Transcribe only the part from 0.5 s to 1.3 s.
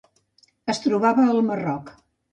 Es trobava